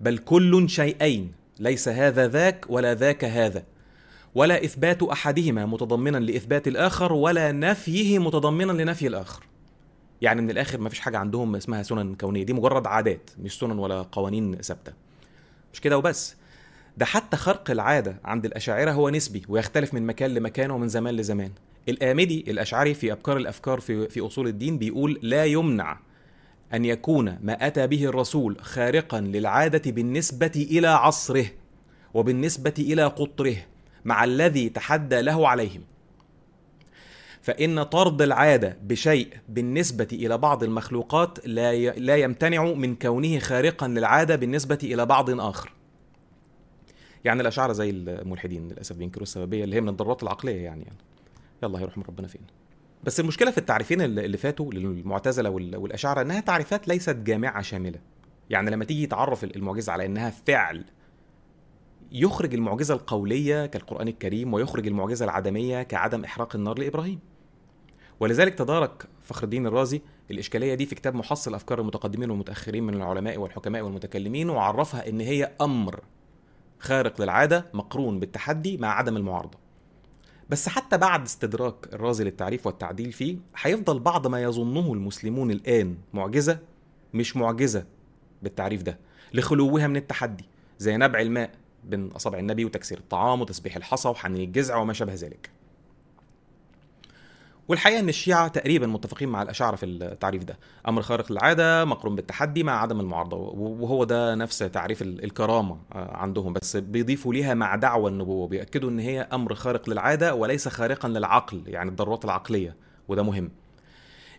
بل 0.00 0.18
كل 0.18 0.68
شيئين 0.68 1.32
ليس 1.60 1.88
هذا 1.88 2.28
ذاك 2.28 2.66
ولا 2.68 2.94
ذاك 2.94 3.24
هذا. 3.24 3.64
ولا 4.34 4.64
إثبات 4.64 5.02
أحدهما 5.02 5.66
متضمنا 5.66 6.18
لإثبات 6.18 6.68
الآخر 6.68 7.12
ولا 7.12 7.52
نفيه 7.52 8.18
متضمنا 8.18 8.72
لنفي 8.82 9.06
الآخر. 9.06 9.42
يعني 10.22 10.42
من 10.42 10.50
الآخر 10.50 10.80
ما 10.80 10.88
فيش 10.88 11.00
حاجة 11.00 11.18
عندهم 11.18 11.56
اسمها 11.56 11.82
سنن 11.82 12.14
كونية. 12.14 12.42
دي 12.42 12.52
مجرد 12.52 12.86
عادات 12.86 13.30
مش 13.38 13.58
سنن 13.58 13.78
ولا 13.78 14.02
قوانين 14.02 14.56
ثابتة. 14.56 14.92
مش 15.72 15.80
كده 15.80 15.98
وبس. 15.98 16.36
ده 16.96 17.04
حتى 17.04 17.36
خرق 17.36 17.70
العادة 17.70 18.16
عند 18.24 18.44
الأشاعرة 18.44 18.90
هو 18.90 19.10
نسبي 19.10 19.42
ويختلف 19.48 19.94
من 19.94 20.06
مكان 20.06 20.34
لمكان 20.34 20.70
ومن 20.70 20.88
زمان 20.88 21.16
لزمان. 21.16 21.50
الآمدي 21.88 22.44
الأشعري 22.48 22.94
في 22.94 23.12
أبكار 23.12 23.36
الأفكار 23.36 23.80
في, 23.80 24.08
في 24.08 24.20
أصول 24.20 24.48
الدين 24.48 24.78
بيقول 24.78 25.18
لا 25.22 25.44
يمنع 25.44 25.98
أن 26.74 26.84
يكون 26.84 27.38
ما 27.42 27.66
أتى 27.66 27.86
به 27.86 28.04
الرسول 28.04 28.56
خارقا 28.60 29.20
للعادة 29.20 29.90
بالنسبة 29.90 30.52
إلى 30.56 30.88
عصره 30.88 31.46
وبالنسبة 32.14 32.74
إلى 32.78 33.04
قطره 33.04 33.56
مع 34.04 34.24
الذي 34.24 34.68
تحدى 34.68 35.20
له 35.20 35.48
عليهم. 35.48 35.82
فإن 37.46 37.82
طرد 37.82 38.22
العادة 38.22 38.76
بشيء 38.82 39.28
بالنسبة 39.48 40.08
إلى 40.12 40.38
بعض 40.38 40.62
المخلوقات 40.62 41.46
لا 41.46 41.90
لا 41.90 42.16
يمتنع 42.16 42.64
من 42.64 42.94
كونه 42.94 43.38
خارقا 43.38 43.88
للعادة 43.88 44.36
بالنسبة 44.36 44.78
إلى 44.82 45.06
بعض 45.06 45.40
آخر. 45.40 45.72
يعني 47.24 47.40
الاشاعره 47.40 47.72
زي 47.72 47.90
الملحدين 47.90 48.68
للأسف 48.68 48.96
بينكروا 48.96 49.22
السببية 49.22 49.64
اللي 49.64 49.76
هي 49.76 49.80
من 49.80 49.88
الضرورات 49.88 50.22
العقلية 50.22 50.64
يعني, 50.64 50.82
يعني. 50.82 50.98
يلا 51.62 51.78
هيروح 51.78 51.98
من 51.98 52.04
ربنا 52.08 52.26
فين 52.26 52.40
بس 53.04 53.20
المشكلة 53.20 53.50
في 53.50 53.58
التعريفين 53.58 54.00
اللي 54.00 54.38
فاتوا 54.38 54.72
للمعتزلة 54.72 55.50
والأشاعرة 55.50 56.22
إنها 56.22 56.40
تعريفات 56.40 56.88
ليست 56.88 57.16
جامعة 57.16 57.62
شاملة. 57.62 57.98
يعني 58.50 58.70
لما 58.70 58.84
تيجي 58.84 59.06
تعرف 59.06 59.44
المعجزة 59.44 59.92
على 59.92 60.06
إنها 60.06 60.30
فعل 60.46 60.84
يخرج 62.12 62.54
المعجزة 62.54 62.94
القولية 62.94 63.66
كالقرآن 63.66 64.08
الكريم 64.08 64.54
ويخرج 64.54 64.86
المعجزة 64.86 65.24
العدمية 65.24 65.82
كعدم 65.82 66.24
إحراق 66.24 66.56
النار 66.56 66.78
لإبراهيم. 66.78 67.35
ولذلك 68.20 68.54
تدارك 68.54 69.06
فخر 69.22 69.44
الدين 69.44 69.66
الرازي 69.66 70.02
الإشكالية 70.30 70.74
دي 70.74 70.86
في 70.86 70.94
كتاب 70.94 71.14
محصل 71.14 71.54
أفكار 71.54 71.80
المتقدمين 71.80 72.30
والمتأخرين 72.30 72.84
من 72.84 72.94
العلماء 72.94 73.36
والحكماء 73.38 73.82
والمتكلمين 73.82 74.50
وعرفها 74.50 75.08
إن 75.08 75.20
هي 75.20 75.52
أمر 75.60 76.00
خارق 76.78 77.20
للعادة 77.20 77.66
مقرون 77.74 78.20
بالتحدي 78.20 78.76
مع 78.76 78.88
عدم 78.98 79.16
المعارضة. 79.16 79.58
بس 80.50 80.68
حتى 80.68 80.98
بعد 80.98 81.22
استدراك 81.22 81.74
الرازي 81.92 82.24
للتعريف 82.24 82.66
والتعديل 82.66 83.12
فيه 83.12 83.36
هيفضل 83.56 83.98
بعض 83.98 84.26
ما 84.26 84.42
يظنه 84.42 84.92
المسلمون 84.92 85.50
الآن 85.50 85.96
معجزة 86.14 86.58
مش 87.14 87.36
معجزة 87.36 87.84
بالتعريف 88.42 88.82
ده 88.82 88.98
لخلوها 89.34 89.86
من 89.86 89.96
التحدي 89.96 90.44
زي 90.78 90.96
نبع 90.96 91.20
الماء 91.20 91.50
بين 91.84 92.08
أصابع 92.10 92.38
النبي 92.38 92.64
وتكسير 92.64 92.98
الطعام 92.98 93.40
وتسبيح 93.40 93.76
الحصى 93.76 94.08
وحنين 94.08 94.42
الجذع 94.42 94.76
وما 94.76 94.92
شابه 94.92 95.14
ذلك. 95.14 95.50
والحقيقة 97.68 98.00
إن 98.00 98.08
الشيعة 98.08 98.48
تقريبا 98.48 98.86
متفقين 98.86 99.28
مع 99.28 99.42
الاشاعره 99.42 99.76
في 99.76 99.86
التعريف 99.86 100.44
ده. 100.44 100.58
أمر 100.88 101.02
خارق 101.02 101.32
للعادة 101.32 101.84
مقرون 101.84 102.14
بالتحدي 102.14 102.62
مع 102.62 102.82
عدم 102.82 103.00
المعارضة 103.00 103.36
وهو 103.36 104.04
ده 104.04 104.34
نفس 104.34 104.58
تعريف 104.58 105.02
الكرامة 105.02 105.78
آه، 105.92 106.16
عندهم. 106.16 106.52
بس 106.52 106.76
بيضيفوا 106.76 107.34
ليها 107.34 107.54
مع 107.54 107.76
دعوى 107.76 108.10
النبوة 108.10 108.48
بيأكدوا 108.48 108.90
إن 108.90 108.98
هي 108.98 109.20
أمر 109.32 109.54
خارق 109.54 109.90
للعادة 109.90 110.34
وليس 110.34 110.68
خارقا 110.68 111.08
للعقل 111.08 111.62
يعني 111.66 111.90
الضرورات 111.90 112.24
العقلية 112.24 112.76
وده 113.08 113.22
مهم. 113.22 113.50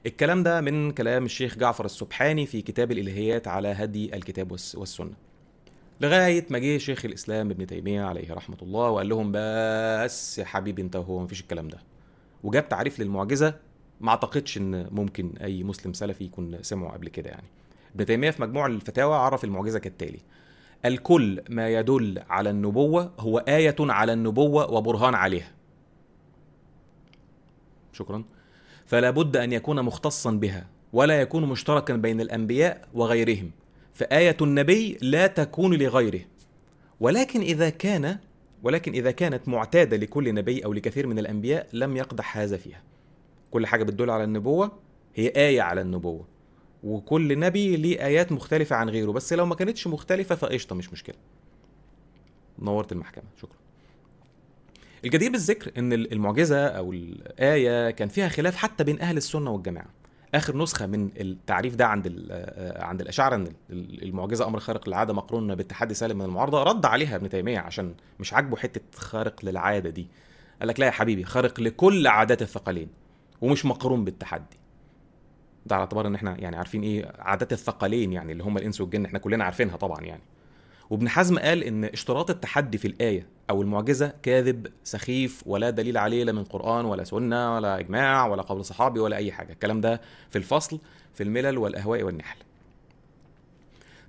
الكلام 0.06 0.44
ده 0.44 0.62
من 0.62 0.92
كلام 0.92 1.26
الشيخ 1.26 1.58
جعفر 1.58 1.86
السبحاني 1.86 2.46
في 2.46 2.62
كتاب 2.62 2.92
الإلهيات 2.92 3.48
على 3.48 3.68
هدي 3.68 4.16
الكتاب 4.16 4.52
والسنة. 4.52 5.12
لغاية 6.02 6.46
ما 6.50 6.60
جه 6.60 6.78
شيخ 6.78 7.06
الإسلام 7.06 7.50
ابن 7.52 7.68
تيمية 7.68 8.04
عليه 8.04 8.34
رحمة 8.34 8.58
الله 8.62 8.90
وقال 8.90 9.10
لهم 9.10 9.32
بس 9.36 10.40
يا 10.40 10.46
حبيبي 10.46 10.82
أنت 10.82 10.96
هو 10.96 11.20
مفيش 11.20 11.42
الكلام 11.42 11.68
ده. 11.68 11.78
وجاب 12.44 12.70
تعريف 12.70 13.00
للمعجزة 13.00 13.53
ما 14.01 14.10
أعتقدش 14.10 14.58
إن 14.58 14.88
ممكن 14.91 15.34
أي 15.41 15.63
مسلم 15.63 15.94
سلفي 15.94 16.24
يكون 16.24 16.63
سمعه 16.63 16.94
قبل 16.94 17.10
كده 17.10 17.29
يعني. 17.29 17.48
ابن 17.96 18.06
تيميه 18.06 18.29
في 18.29 18.41
مجموع 18.41 18.65
الفتاوى 18.65 19.15
عرف 19.15 19.44
المعجزة 19.44 19.79
كالتالي 19.79 20.20
الكل 20.86 21.41
ما 21.50 21.70
يدل 21.70 22.24
على 22.29 22.50
النبوة 22.50 23.12
هو 23.20 23.38
آية 23.38 23.75
على 23.79 24.13
النبوة 24.13 24.72
وبرهان 24.72 25.15
عليها. 25.15 25.51
شكرا. 27.94 28.24
فلا 28.86 29.12
بد 29.12 29.38
أن 29.38 29.53
يكون 29.53 29.82
مختصا 29.82 30.32
بها 30.32 30.67
ولا 30.94 31.22
يكون 31.22 31.46
مشتركا 31.46 31.96
بين 31.96 32.22
الأنبياء 32.22 32.88
وغيرهم. 32.94 33.51
فآية 33.94 34.38
النبي 34.41 34.98
لا 35.01 35.27
تكون 35.27 35.74
لغيره. 35.74 36.22
ولكن 37.00 37.41
إذا 37.41 37.70
كان 37.70 38.17
ولكن 38.64 38.94
إذا 38.94 39.12
كانت 39.12 39.48
معتادة 39.48 39.98
لكل 39.98 40.34
نبي 40.34 40.66
أو 40.66 40.74
لكثير 40.74 41.08
من 41.08 41.20
الأنبياء 41.20 41.68
لم 41.74 41.98
يقدح 41.98 42.38
هذا 42.38 42.58
فيها. 42.58 42.82
كل 43.52 43.66
حاجة 43.66 43.84
بتدل 43.84 44.10
على 44.10 44.24
النبوة 44.24 44.72
هي 45.16 45.28
آية 45.28 45.62
على 45.62 45.82
النبوة. 45.82 46.26
وكل 46.84 47.40
نبي 47.40 47.76
ليه 47.76 48.06
آيات 48.06 48.32
مختلفة 48.32 48.76
عن 48.76 48.90
غيره. 48.90 49.12
بس 49.12 49.34
لو 49.34 49.46
ما 49.46 49.56
كانتش 49.56 49.88
مختلفة 49.88 50.36
فقشطة 50.36 50.76
مش 50.76 50.92
مشكلة. 50.92 51.16
نورت 52.60 52.92
المحكمة. 52.92 53.24
شكرا. 53.42 53.58
الجدير 55.06 55.32
بالذكر 55.32 55.72
إن 55.78 55.94
المعجزة 55.94 56.68
أو 56.68 56.94
الآية 56.94 57.92
كان 57.92 58.08
فيها 58.08 58.28
خلاف 58.28 58.56
حتى 58.56 58.84
بين 58.84 59.02
أهل 59.02 59.18
السنة 59.18 59.52
والجماعة. 59.52 59.97
آخر 60.36 60.58
نسخة 60.58 60.86
من 60.86 61.10
التعريف 61.20 61.76
ده 61.76 61.88
عند 61.88 62.28
آه، 62.32 62.84
عند 62.84 63.02
الأشاعرة 63.02 63.36
إن 63.36 63.48
المعجزة 63.70 64.48
أمر 64.48 64.60
خارق 64.60 64.88
للعادة 64.88 65.14
مقرون 65.14 65.56
بالتحدي 65.56 65.94
سالم 65.94 66.18
من 66.18 66.26
المعارضة 66.26 66.64
رد 66.64 66.86
عليها 66.86 67.16
ابن 67.16 67.30
تيمية 67.30 67.60
عشان 67.60 67.96
مش 68.20 68.34
عاجبه 68.34 68.58
حتة 68.58 68.82
خارق 68.96 69.46
للعادة 69.46 69.90
دي. 69.90 70.08
قال 70.60 70.68
لك 70.68 70.80
لا 70.80 70.86
يا 70.86 70.92
حبيبي 70.92 71.24
خارق 71.24 71.60
لكل 71.60 72.08
عادات 72.08 72.42
الثقلين 72.42 72.90
ومش 73.42 73.66
مقرون 73.66 74.06
بالتحدي. 74.06 74.58
ده 75.66 75.76
على 75.76 75.82
اعتبار 75.82 76.08
إن 76.08 76.16
إحنا 76.16 76.38
يعني 76.40 76.56
عارفين 76.56 76.84
إيه 76.84 77.14
عادات 77.20 77.54
الثقلين 77.54 78.14
يعني 78.14 78.32
اللي 78.32 78.44
هم 78.44 78.58
الإنس 78.58 78.82
والجن 78.82 79.06
إحنا 79.06 79.20
كلنا 79.20 79.44
عارفينها 79.44 79.78
طبعا 79.78 80.02
يعني. 80.02 80.24
وابن 80.90 81.10
حزم 81.10 81.40
قال 81.40 81.64
إن 81.64 81.84
اشتراط 81.84 82.30
التحدي 82.30 82.78
في 82.78 82.88
الآية 82.88 83.37
أو 83.50 83.62
المعجزة 83.62 84.13
كاذب 84.24 84.68
سخيف 84.84 85.44
ولا 85.46 85.70
دليل 85.70 85.98
عليه 85.98 86.24
لا 86.24 86.32
من 86.32 86.44
قرآن 86.44 86.86
ولا 86.86 87.04
سنة 87.04 87.56
ولا 87.56 87.80
إجماع 87.80 88.27
ولا 88.27 88.42
قول 88.42 88.66
صحابي 88.66 89.00
ولا 89.00 89.16
أي 89.18 89.32
حاجة. 89.32 89.51
الكلام 89.51 89.82
ده 89.82 90.01
في 90.30 90.38
الفصل 90.38 90.80
في 91.13 91.24
الملل 91.24 91.58
والأهواء 91.58 92.04
والنحل. 92.04 92.38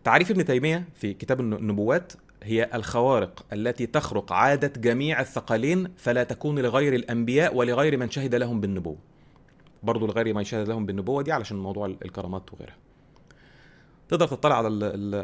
تعريف 0.04 0.30
ابن 0.30 0.44
تيمية 0.44 0.84
في 0.94 1.14
كتاب 1.14 1.40
النبوات 1.40 2.12
هي 2.42 2.70
الخوارق 2.74 3.46
التي 3.52 3.86
تخرق 3.86 4.32
عادة 4.32 4.68
جميع 4.80 5.20
الثقلين 5.20 5.88
فلا 5.96 6.24
تكون 6.24 6.58
لغير 6.58 6.94
الأنبياء 6.94 7.56
ولغير 7.56 7.96
من 7.96 8.10
شهد 8.10 8.34
لهم 8.34 8.60
بالنبوة. 8.60 8.96
برضه 9.82 10.06
لغير 10.06 10.34
من 10.34 10.44
شهد 10.44 10.68
لهم 10.68 10.86
بالنبوة 10.86 11.22
دي 11.22 11.32
علشان 11.32 11.56
موضوع 11.56 11.86
الكرامات 11.86 12.52
وغيرها. 12.52 12.87
تقدر 14.08 14.28
تطلع 14.28 14.56
على 14.56 14.68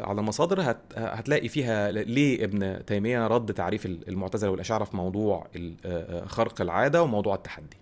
على 0.03 0.19
المصادر 0.19 0.75
هتلاقي 0.95 1.47
فيها 1.47 1.91
ليه 1.91 2.43
ابن 2.43 2.85
تيمية 2.85 3.27
رد 3.27 3.53
تعريف 3.53 3.85
المعتزلة 3.85 4.51
والأشاعرة 4.51 4.83
في 4.83 4.97
موضوع 4.97 5.47
خرق 6.25 6.61
العادة 6.61 7.03
وموضوع 7.03 7.35
التحدي. 7.35 7.77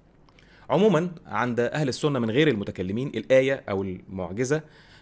عموما 0.69 1.11
عند 1.27 1.59
أهل 1.59 1.89
السنة 1.89 2.19
من 2.19 2.31
غير 2.31 2.47
المتكلمين 2.47 3.07
الآية 3.07 3.63
أو 3.69 3.83
المعجزة 3.83 4.61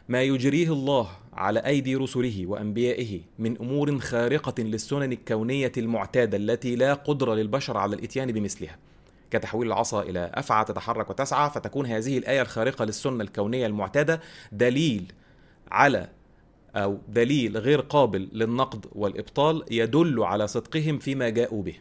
ما 0.10 0.22
يجريه 0.22 0.74
الله 0.74 1.10
على 1.34 1.60
أيدي 1.60 1.96
رسله 1.96 2.46
وأنبيائه 2.48 3.22
من 3.40 3.58
أمور 3.58 4.00
خارقة 4.00 4.64
للسنن 4.64 5.12
الكونية 5.12 5.72
المعتادة 5.78 6.38
التي 6.38 6.76
لا 6.76 6.94
قدره 6.94 7.34
للبشر 7.34 7.78
على 7.78 7.96
الإتيان 7.96 8.32
بمثلها. 8.32 8.78
كتحويل 9.32 9.68
العصا 9.68 10.02
إلى 10.02 10.32
أفعى 10.34 10.66
تتحرك 10.66 11.10
وتسعى 11.10 11.50
فتكون 11.50 11.86
هذه 11.86 12.18
الآية 12.18 12.42
الخارقة 12.42 12.86
للسنة 12.86 13.24
الكونية 13.24 13.66
المعتادة 13.66 14.22
دليل 14.52 15.14
على 15.72 16.10
أو 16.76 16.98
دليل 17.08 17.58
غير 17.58 17.82
قابل 17.82 18.30
للنقد 18.34 18.86
والإبطال 18.92 19.64
يدل 19.72 20.24
على 20.24 20.48
صدقهم 20.48 21.00
فيما 21.00 21.30
جاءوا 21.30 21.64
به. 21.64 21.76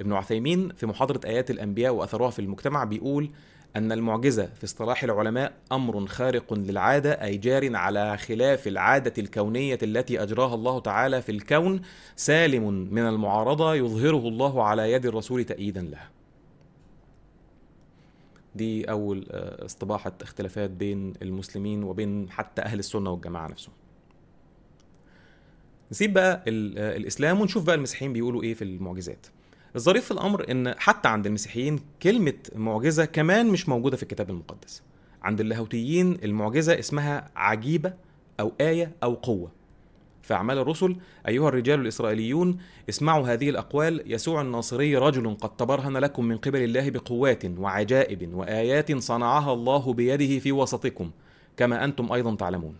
ابن 0.00 0.12
عثيمين 0.12 0.68
في 0.68 0.86
محاضرة 0.86 1.20
آيات 1.24 1.50
الأنبياء 1.50 1.94
وأثرها 1.94 2.30
في 2.30 2.38
المجتمع 2.38 2.84
بيقول 2.84 3.30
أن 3.76 3.92
المعجزة 3.92 4.46
في 4.46 4.64
اصطلاح 4.64 5.04
العلماء 5.04 5.52
أمر 5.72 6.06
خارق 6.06 6.54
للعادة 6.54 7.12
أي 7.12 7.36
جار 7.36 7.76
على 7.76 8.16
خلاف 8.16 8.66
العادة 8.68 9.12
الكونية 9.18 9.78
التي 9.82 10.22
أجراها 10.22 10.54
الله 10.54 10.80
تعالى 10.80 11.22
في 11.22 11.32
الكون 11.32 11.80
سالم 12.16 12.88
من 12.90 13.02
المعارضة 13.02 13.74
يظهره 13.74 14.28
الله 14.28 14.64
على 14.64 14.92
يد 14.92 15.06
الرسول 15.06 15.44
تأييدا 15.44 15.82
له. 15.82 16.00
دي 18.54 18.84
أول 18.90 19.26
استباحه 19.30 20.12
اختلافات 20.22 20.70
بين 20.70 21.12
المسلمين 21.22 21.82
وبين 21.84 22.30
حتى 22.30 22.62
أهل 22.62 22.78
السنة 22.78 23.10
والجماعة 23.10 23.48
نفسهم. 23.48 23.74
نسيب 25.90 26.12
بقى 26.12 26.42
الإسلام 26.46 27.40
ونشوف 27.40 27.64
بقى 27.64 27.74
المسيحيين 27.74 28.12
بيقولوا 28.12 28.42
إيه 28.42 28.54
في 28.54 28.64
المعجزات. 28.64 29.26
الظريف 29.76 30.04
في 30.04 30.10
الأمر 30.10 30.50
إن 30.50 30.74
حتى 30.78 31.08
عند 31.08 31.26
المسيحيين 31.26 31.80
كلمة 32.02 32.34
معجزة 32.54 33.04
كمان 33.04 33.46
مش 33.46 33.68
موجودة 33.68 33.96
في 33.96 34.02
الكتاب 34.02 34.30
المقدس. 34.30 34.82
عند 35.22 35.40
اللاهوتيين 35.40 36.18
المعجزة 36.24 36.78
اسمها 36.78 37.30
عجيبة 37.36 37.92
أو 38.40 38.52
آية 38.60 38.92
أو 39.02 39.14
قوة. 39.14 39.50
في 40.24 40.34
أعمال 40.34 40.58
الرسل 40.58 40.96
أيها 41.28 41.48
الرجال 41.48 41.80
الإسرائيليون 41.80 42.58
اسمعوا 42.88 43.28
هذه 43.28 43.50
الأقوال. 43.50 44.02
يسوع 44.06 44.40
الناصري 44.40 44.96
رجل 44.96 45.36
قد 45.40 45.56
تبرهن 45.56 45.96
لكم 45.96 46.24
من 46.24 46.36
قبل 46.36 46.62
الله 46.62 46.90
بقوات 46.90 47.44
وعجائب 47.44 48.34
وآيات 48.34 48.96
صنعها 48.96 49.52
الله 49.52 49.92
بيده 49.92 50.38
في 50.38 50.52
وسطكم 50.52 51.10
كما 51.56 51.84
أنتم 51.84 52.12
أيضا 52.12 52.34
تعلمون. 52.34 52.76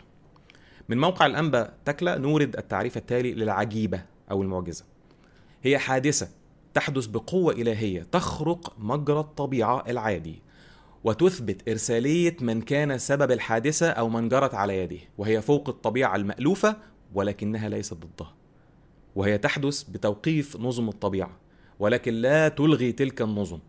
من 0.89 0.97
موقع 0.97 1.25
الأنبا 1.25 1.73
تكلا 1.85 2.17
نورد 2.17 2.55
التعريف 2.55 2.97
التالي 2.97 3.33
للعجيبة 3.33 4.01
أو 4.31 4.41
المعجزة. 4.41 4.85
هي 5.63 5.77
حادثة 5.77 6.27
تحدث 6.73 7.05
بقوة 7.05 7.53
إلهية 7.53 8.07
تخرق 8.11 8.73
مجرى 8.79 9.19
الطبيعة 9.19 9.83
العادي 9.87 10.41
وتثبت 11.03 11.69
إرسالية 11.69 12.37
من 12.41 12.61
كان 12.61 12.97
سبب 12.97 13.31
الحادثة 13.31 13.89
أو 13.89 14.09
من 14.09 14.29
جرت 14.29 14.53
على 14.55 14.77
يده 14.77 14.97
وهي 15.17 15.41
فوق 15.41 15.69
الطبيعة 15.69 16.15
المألوفة 16.15 16.77
ولكنها 17.15 17.69
ليست 17.69 17.93
ضدها. 17.93 18.33
وهي 19.15 19.37
تحدث 19.37 19.83
بتوقيف 19.83 20.57
نظم 20.57 20.89
الطبيعة 20.89 21.31
ولكن 21.79 22.13
لا 22.13 22.47
تلغي 22.47 22.91
تلك 22.91 23.21
النظم. 23.21 23.59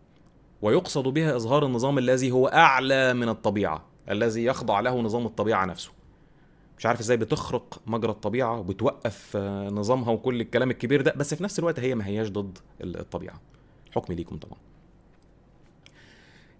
ويقصد 0.61 1.07
بها 1.07 1.35
إظهار 1.35 1.65
النظام 1.65 1.97
الذي 1.97 2.31
هو 2.31 2.47
أعلى 2.47 3.13
من 3.13 3.29
الطبيعة 3.29 3.85
الذي 4.09 4.43
يخضع 4.45 4.79
له 4.79 5.01
نظام 5.01 5.25
الطبيعة 5.25 5.65
نفسه. 5.65 5.91
مش 6.77 6.85
عارف 6.85 6.99
إزاي 6.99 7.17
بتخرق 7.17 7.81
مجرى 7.87 8.11
الطبيعة 8.11 8.59
وبتوقف 8.59 9.37
نظامها 9.71 10.09
وكل 10.11 10.41
الكلام 10.41 10.71
الكبير 10.71 11.01
ده 11.01 11.13
بس 11.17 11.33
في 11.33 11.43
نفس 11.43 11.59
الوقت 11.59 11.79
هي 11.79 11.95
ما 11.95 12.05
هياش 12.07 12.29
ضد 12.29 12.57
الطبيعة. 12.81 13.41
حكمي 13.91 14.15
ليكم 14.15 14.37
طبعا. 14.37 14.57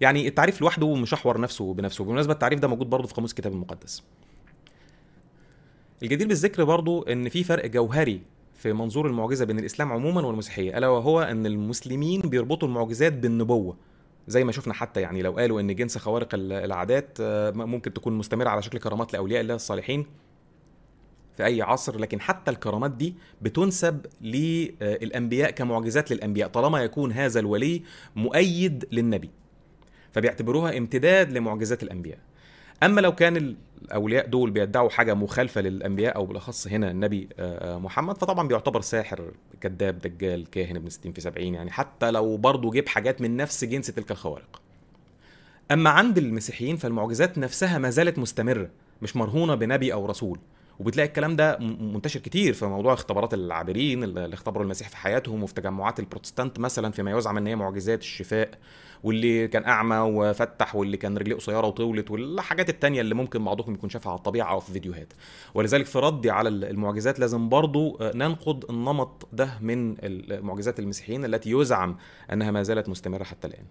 يعني 0.02 0.28
التعريف 0.28 0.62
لوحده 0.62 0.96
مشحور 0.96 1.42
نفسه 1.42 1.74
بنفسه. 1.74 2.04
بالمناسبه 2.04 2.34
التعريف 2.34 2.60
ده 2.60 2.68
موجود 2.68 2.90
برضه 2.90 3.08
في 3.08 3.14
قاموس 3.14 3.32
الكتاب 3.32 3.54
المقدس. 3.54 4.04
الجدير 6.04 6.28
بالذكر 6.28 6.64
برضو 6.64 7.04
إن 7.04 7.30
في 7.30 7.44
فرق 7.44 7.66
جوهري 7.66 8.22
في 8.56 8.74
منظور 8.74 9.08
المعجزة 9.08 9.46
بين 9.46 9.60
الإسلام 9.60 9.92
عموما 9.94 10.22
والمسيحية 10.22 10.78
ألا 10.78 10.88
وهو 10.88 11.22
إن 11.22 11.46
المسلمين 11.46 12.22
بيربطوا 12.22 12.68
المعجزات 12.68 13.14
بالنبوة. 13.14 13.78
زي 14.28 14.44
ما 14.44 14.52
شفنا 14.52 14.74
حتى 14.74 15.02
يعني 15.02 15.22
لو 15.22 15.32
قالوا 15.32 15.62
إن 15.62 15.76
جنس 15.76 15.98
خوارق 15.98 16.30
العادات 16.34 17.18
ممكن 17.56 17.94
تكون 17.94 18.14
مستمرة 18.14 18.50
على 18.50 18.62
شكل 18.62 18.78
كرامات 18.80 19.14
لأولياء 19.14 19.42
الله 19.42 19.56
الصالحين 19.56 20.06
في 21.38 21.46
أي 21.46 21.62
عصر 21.62 22.00
لكن 22.00 22.22
حتى 22.22 22.52
الكرامات 22.52 22.92
دي 22.92 23.16
بتنسب 23.42 24.06
للأنبياء 24.22 25.52
كمعجزات 25.52 26.12
للأنبياء 26.12 26.50
طالما 26.50 26.84
يكون 26.84 27.12
هذا 27.12 27.40
الولي 27.40 27.82
مؤيد 28.16 28.86
للنبي 28.92 29.30
فبيعتبروها 30.12 30.78
امتداد 30.78 31.32
لمعجزات 31.32 31.84
الأنبياء. 31.84 32.20
أما 32.84 33.02
لو 33.02 33.16
كان 33.16 33.56
الأولياء 33.82 34.28
دول 34.28 34.52
بيدعوا 34.52 34.90
حاجة 34.90 35.14
مخالفة 35.14 35.62
للأنبياء 35.62 36.16
أو 36.16 36.26
بالأخص 36.26 36.68
هنا 36.68 36.92
النبي 36.92 37.30
محمد 37.64 38.18
فطبعا 38.18 38.48
بيعتبر 38.48 38.82
ساحر 38.82 39.32
كذاب 39.62 40.00
دجال 40.00 40.50
كاهن 40.50 40.76
ابن 40.76 40.90
60 40.90 41.14
في 41.14 41.22
70 41.22 41.54
يعني 41.54 41.72
حتى 41.72 42.12
لو 42.12 42.38
برضه 42.38 42.72
جيب 42.72 42.88
حاجات 42.88 43.22
من 43.22 43.38
نفس 43.38 43.64
جنس 43.64 43.88
تلك 43.88 44.12
الخوارق. 44.12 44.62
أما 45.72 45.90
عند 45.90 46.18
المسيحيين 46.18 46.76
فالمعجزات 46.76 47.38
نفسها 47.38 47.78
ما 47.78 47.90
زالت 47.90 48.20
مستمرة 48.20 48.70
مش 49.02 49.16
مرهونة 49.16 49.56
بنبي 49.56 49.94
أو 49.94 50.06
رسول. 50.06 50.40
وبتلاقي 50.80 51.08
الكلام 51.08 51.36
ده 51.36 51.58
منتشر 51.60 52.20
كتير 52.20 52.54
في 52.54 52.66
موضوع 52.66 52.94
اختبارات 52.94 53.34
العابرين 53.34 54.04
اللي 54.04 54.34
اختبروا 54.34 54.64
المسيح 54.64 54.90
في 54.90 54.98
حياتهم 54.98 55.44
وفي 55.44 55.54
تجمعات 55.54 56.00
البروتستانت 56.00 56.60
مثلا 56.60 56.92
فيما 56.92 57.12
يزعم 57.18 57.38
إن 57.38 57.48
هي 57.48 57.56
معجزات 57.56 58.02
الشفاء 58.02 58.50
واللي 59.04 59.48
كان 59.48 59.66
أعمى 59.66 59.98
وفتح 59.98 60.76
واللي 60.76 60.98
كان 60.98 61.18
رجليه 61.18 61.36
قصيرة 61.36 61.68
وطولت 61.68 62.12
والحاجات 62.12 62.70
التانية 62.70 63.02
اللي 63.02 63.16
ممكن 63.16 63.44
بعضكم 63.44 63.74
يكون 63.74 63.90
شافها 63.90 64.12
على 64.12 64.18
الطبيعة 64.18 64.52
أو 64.52 64.60
في 64.60 64.72
فيديوهات. 64.72 65.14
ولذلك 65.54 65.86
في 65.86 66.00
ردي 66.00 66.32
على 66.32 66.50
المعجزات 66.50 67.20
لازم 67.20 67.50
برضو 67.50 67.98
ننقد 68.02 68.66
النمط 68.70 69.28
ده 69.34 69.50
من 69.62 69.96
المعجزات 70.04 70.80
المسيحيين 70.80 71.26
التي 71.26 71.52
يزعم 71.52 71.98
أنها 72.34 72.52
ما 72.52 72.64
زالت 72.64 72.90
مستمرة 72.90 73.24
حتى 73.24 73.48
الآن. 73.48 73.66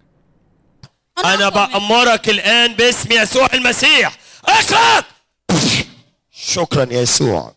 أنا 1.25 1.49
بأمرك 1.49 2.29
الآن 2.29 2.73
باسم 2.73 3.09
يسوع 3.11 3.47
المسيح. 3.53 4.17
اخرج 4.45 5.03
شكرا 6.39 6.93
يسوع. 6.93 7.51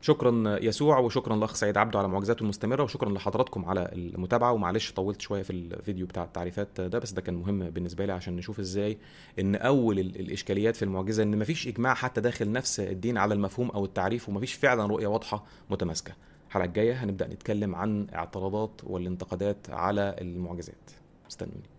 شكرا 0.00 0.58
يسوع 0.62 0.98
وشكرا 0.98 1.36
لأخ 1.36 1.54
سعيد 1.54 1.76
عبده 1.76 1.98
على 1.98 2.08
معجزاته 2.08 2.42
المستمرة 2.42 2.82
وشكرا 2.82 3.10
لحضراتكم 3.10 3.64
على 3.64 3.88
المتابعة. 3.92 4.52
ومعلش 4.52 4.92
طولت 4.92 5.20
شوية 5.20 5.42
في 5.42 5.50
الفيديو 5.52 6.06
بتاع 6.06 6.24
التعريفات 6.24 6.80
ده 6.80 6.98
بس 6.98 7.12
ده 7.12 7.20
كان 7.20 7.34
مهم 7.34 7.70
بالنسبة 7.70 8.06
لي 8.06 8.12
عشان 8.12 8.36
نشوف 8.36 8.60
إزاي 8.60 8.98
إن 9.38 9.54
أول 9.56 9.98
الإشكاليات 9.98 10.76
في 10.76 10.84
المعجزة 10.84 11.22
إن 11.22 11.38
مفيش 11.38 11.68
إجماع 11.68 11.94
حتى 11.94 12.20
داخل 12.20 12.52
نفس 12.52 12.80
الدين 12.80 13.18
على 13.18 13.34
المفهوم 13.34 13.70
أو 13.70 13.84
التعريف 13.84 14.28
ومفيش 14.28 14.54
فعلا 14.54 14.86
رؤية 14.86 15.06
واضحة 15.06 15.44
متماسكة. 15.70 16.12
الحلقة 16.48 16.64
الجاية 16.64 17.04
هنبدأ 17.04 17.26
نتكلم 17.26 17.74
عن 17.74 18.06
اعتراضات 18.14 18.80
والانتقادات 18.84 19.70
على 19.70 20.16
المعجزات. 20.20 20.90
استنوني. 21.30 21.75